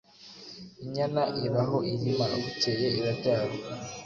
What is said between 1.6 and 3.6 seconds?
aho irima, bukeye irabyara,